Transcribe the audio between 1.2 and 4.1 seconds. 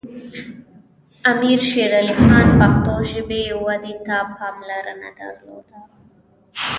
امیر شیر علی خان پښتو ژبې ودې